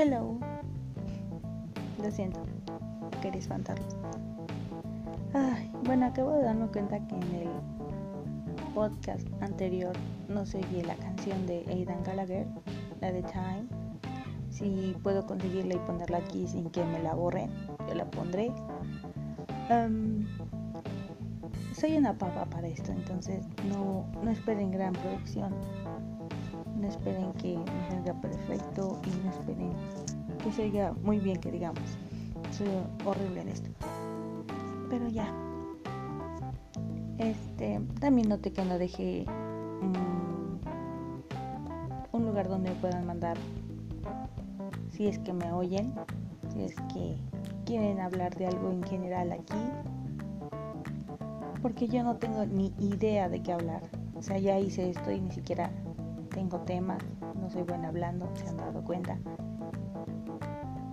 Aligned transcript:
Hello. 0.00 0.38
Lo 2.00 2.10
siento, 2.12 2.40
quería 3.20 3.40
espantarlos. 3.40 3.96
Ay, 5.34 5.72
bueno, 5.82 6.06
acabo 6.06 6.36
de 6.36 6.44
darme 6.44 6.68
cuenta 6.68 7.04
que 7.08 7.16
en 7.16 7.34
el 7.34 7.48
podcast 8.76 9.26
anterior 9.40 9.96
no 10.28 10.46
seguí 10.46 10.82
la 10.84 10.94
canción 10.94 11.44
de 11.48 11.64
Aidan 11.66 12.04
Gallagher, 12.04 12.46
la 13.00 13.10
de 13.10 13.24
Time. 13.24 13.66
Si 14.50 14.96
puedo 15.02 15.26
conseguirla 15.26 15.74
y 15.74 15.78
ponerla 15.78 16.18
aquí 16.18 16.46
sin 16.46 16.70
que 16.70 16.84
me 16.84 17.02
la 17.02 17.14
borren, 17.14 17.50
yo 17.88 17.94
la 17.96 18.08
pondré. 18.08 18.52
soy 21.74 21.96
una 21.96 22.16
papa 22.16 22.44
para 22.44 22.68
esto, 22.68 22.92
entonces 22.92 23.44
no, 23.68 24.06
no 24.22 24.30
esperen 24.30 24.70
gran 24.70 24.92
producción. 24.92 25.52
No 26.78 26.88
esperen 26.88 27.32
que 27.34 27.58
me 27.58 27.88
salga 27.90 28.14
perfecto 28.20 29.00
y 29.04 29.24
no 29.24 29.30
esperen 29.30 29.72
que 30.42 30.52
salga 30.52 30.92
muy 31.02 31.18
bien, 31.18 31.40
que 31.40 31.50
digamos. 31.50 31.82
Soy 32.52 32.68
horrible 33.04 33.42
en 33.42 33.48
esto. 33.48 33.70
Pero 34.88 35.08
ya. 35.08 35.32
Este, 37.18 37.80
también 38.00 38.28
noté 38.28 38.52
que 38.52 38.64
no 38.64 38.78
dejé 38.78 39.26
un 42.12 42.24
lugar 42.24 42.48
donde 42.48 42.70
me 42.70 42.76
puedan 42.76 43.06
mandar 43.06 43.36
si 44.90 45.06
es 45.06 45.18
que 45.20 45.32
me 45.32 45.52
oyen, 45.52 45.92
si 46.52 46.62
es 46.62 46.74
que 46.92 47.16
quieren 47.64 48.00
hablar 48.00 48.34
de 48.36 48.46
algo 48.46 48.70
en 48.70 48.82
general 48.82 49.32
aquí. 49.32 49.54
Porque 51.62 51.88
yo 51.88 52.02
no 52.02 52.16
tengo 52.16 52.46
ni 52.46 52.72
idea 52.78 53.28
de 53.28 53.42
qué 53.42 53.52
hablar. 53.52 53.82
O 54.14 54.22
sea, 54.22 54.38
ya 54.38 54.58
hice 54.58 54.90
esto 54.90 55.10
y 55.10 55.20
ni 55.20 55.30
siquiera 55.30 55.70
tengo 56.28 56.60
temas, 56.60 57.02
no 57.40 57.50
soy 57.50 57.62
buena 57.62 57.88
hablando, 57.88 58.30
se 58.34 58.48
han 58.48 58.56
dado 58.56 58.82
cuenta. 58.82 59.18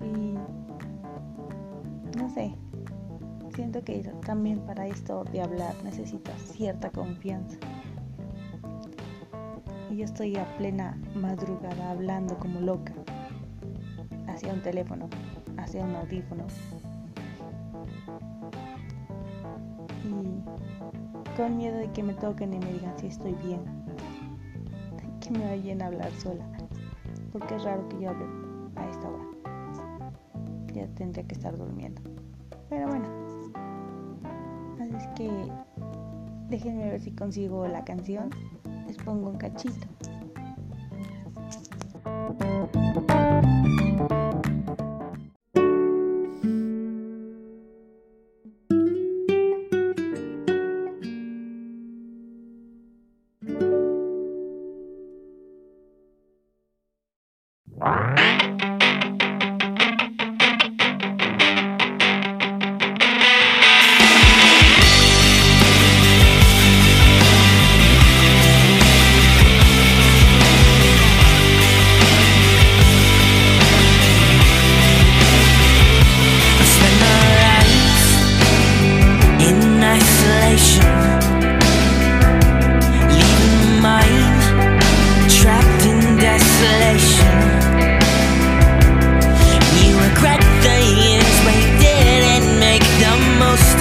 Y 0.00 0.34
no 2.18 2.28
sé, 2.30 2.54
siento 3.54 3.82
que 3.82 4.00
también 4.24 4.60
para 4.60 4.86
esto 4.86 5.24
de 5.24 5.42
hablar 5.42 5.74
necesitas 5.84 6.40
cierta 6.40 6.90
confianza. 6.90 7.58
Y 9.90 9.96
yo 9.96 10.04
estoy 10.04 10.36
a 10.36 10.56
plena 10.56 10.98
madrugada 11.14 11.90
hablando 11.90 12.38
como 12.38 12.60
loca, 12.60 12.94
hacia 14.26 14.52
un 14.52 14.62
teléfono, 14.62 15.08
hacia 15.58 15.84
un 15.84 15.94
audífono. 15.96 16.46
Y 20.04 21.36
con 21.36 21.56
miedo 21.56 21.78
de 21.78 21.90
que 21.92 22.02
me 22.02 22.14
toquen 22.14 22.54
y 22.54 22.58
me 22.58 22.72
digan 22.72 22.98
si 22.98 23.06
estoy 23.06 23.34
bien 23.34 23.60
que 25.22 25.30
me 25.30 25.52
oyen 25.52 25.80
hablar 25.80 26.10
sola, 26.12 26.44
porque 27.32 27.54
es 27.54 27.62
raro 27.62 27.88
que 27.88 28.00
yo 28.00 28.10
hable 28.10 28.26
a 28.76 28.90
esta 28.90 29.08
hora. 29.08 29.24
Ya 30.74 30.86
tendría 30.94 31.24
que 31.26 31.34
estar 31.34 31.56
durmiendo. 31.56 32.02
Pero 32.68 32.88
bueno, 32.88 33.06
así 34.80 34.96
es 34.96 35.06
que 35.14 35.30
déjenme 36.48 36.90
ver 36.90 37.00
si 37.00 37.12
consigo 37.12 37.68
la 37.68 37.84
canción. 37.84 38.30
Les 38.86 38.96
pongo 38.96 39.30
un 39.30 39.36
cachito. 39.36 39.86
Thank 58.22 58.44
you. 58.44 58.51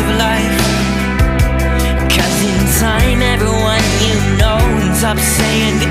of 0.00 0.08
life. 0.16 0.56
Cause 2.14 2.38
in 2.50 2.60
time 2.80 3.20
everyone 3.22 3.84
you 4.06 4.16
know 4.38 4.58
ends 4.82 5.02
up 5.04 5.18
saying 5.18 5.89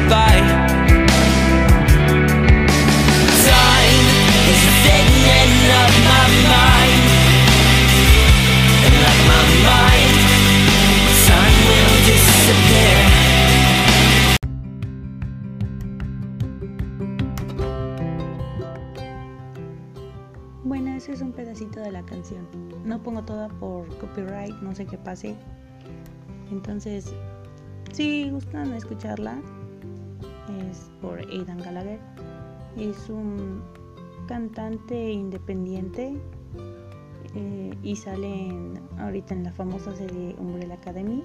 Bueno, 20.64 20.94
ese 20.94 21.14
es 21.14 21.22
un 21.22 21.32
pedacito 21.32 21.80
de 21.80 21.92
la 21.92 22.04
canción. 22.04 22.46
No 22.84 23.02
pongo 23.02 23.24
toda 23.24 23.48
por 23.48 23.88
copyright, 23.98 24.54
no 24.62 24.76
sé 24.76 24.86
qué 24.86 24.98
pase. 24.98 25.36
Entonces, 26.52 27.14
si 27.94 28.30
gustan 28.30 28.74
escucharla, 28.74 29.40
es 30.70 30.92
por 31.02 31.20
Aidan 31.20 31.60
Gallagher. 31.60 32.00
Es 32.78 33.10
un 33.10 33.62
cantante 34.28 35.12
independiente 35.12 36.18
eh, 37.36 37.78
y 37.82 37.96
sale 37.96 38.50
ahorita 38.98 39.36
en 39.36 39.46
la 39.46 39.54
famosa 39.54 39.96
serie 39.96 40.36
Umbrella 40.40 40.74
Academy. 40.74 41.24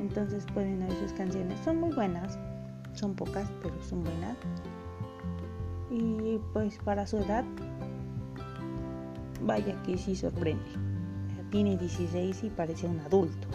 Entonces 0.00 0.46
pueden 0.54 0.82
oír 0.82 0.94
sus 1.00 1.12
canciones. 1.14 1.58
Son 1.64 1.80
muy 1.80 1.92
buenas, 1.94 2.38
son 2.94 3.14
pocas, 3.14 3.50
pero 3.60 3.74
son 3.82 4.04
buenas. 4.04 4.36
Y 5.90 6.38
pues 6.52 6.78
para 6.84 7.06
su 7.06 7.18
edad 7.18 7.44
vaya 9.44 9.80
que 9.82 9.96
sí 9.98 10.14
sorprende. 10.14 10.64
Tiene 11.50 11.76
16 11.76 12.44
y 12.44 12.50
parece 12.50 12.86
un 12.86 12.98
adulto. 13.00 13.48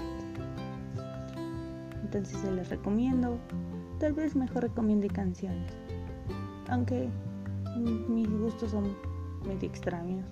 Entonces 2.03 2.37
se 2.39 2.51
les 2.51 2.69
recomiendo. 2.69 3.37
Tal 3.99 4.13
vez 4.13 4.35
mejor 4.35 4.63
recomiende 4.63 5.07
canciones. 5.07 5.73
Aunque 6.69 7.09
mis 8.07 8.29
gustos 8.29 8.71
son 8.71 8.95
medio 9.47 9.67
extraños. 9.67 10.25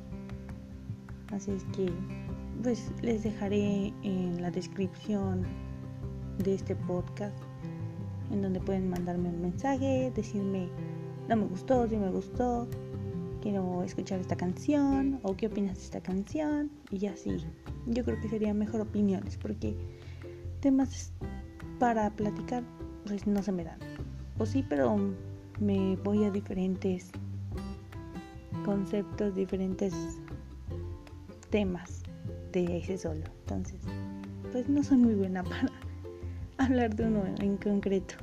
Así 1.31 1.51
es 1.51 1.63
que 1.75 1.91
pues 2.61 2.91
les 3.01 3.23
dejaré 3.23 3.93
en 4.03 4.41
la 4.41 4.51
descripción 4.51 5.43
de 6.37 6.55
este 6.55 6.75
podcast 6.75 7.37
en 8.31 8.41
donde 8.41 8.59
pueden 8.59 8.89
mandarme 8.89 9.29
un 9.29 9.41
mensaje, 9.41 10.11
decirme 10.15 10.69
no 11.27 11.35
me 11.35 11.45
gustó, 11.45 11.87
si 11.87 11.97
me 11.97 12.09
gustó, 12.11 12.67
quiero 13.45 13.83
escuchar 13.83 14.19
esta 14.19 14.35
canción 14.35 15.19
o 15.21 15.37
qué 15.37 15.45
opinas 15.45 15.77
de 15.77 15.83
esta 15.83 16.01
canción 16.01 16.71
y 16.89 17.05
así. 17.05 17.37
Yo 17.85 18.03
creo 18.03 18.19
que 18.19 18.27
serían 18.27 18.57
mejor 18.57 18.81
opiniones 18.81 19.37
porque 19.37 19.77
temas 20.61 21.11
para 21.77 22.09
platicar 22.09 22.63
pues 23.05 23.27
no 23.27 23.43
se 23.43 23.51
me 23.51 23.63
dan. 23.63 23.77
O 24.39 24.47
sí, 24.47 24.65
pero 24.67 24.97
me 25.59 25.95
voy 25.97 26.23
a 26.23 26.31
diferentes 26.31 27.11
conceptos, 28.65 29.35
diferentes 29.35 29.93
temas 31.51 32.01
de 32.51 32.77
ese 32.77 32.97
solo. 32.97 33.25
Entonces, 33.41 33.79
pues 34.51 34.67
no 34.67 34.81
soy 34.81 34.97
muy 34.97 35.13
buena 35.13 35.43
para 35.43 35.71
hablar 36.57 36.95
de 36.95 37.05
uno 37.05 37.25
en 37.37 37.57
concreto. 37.57 38.15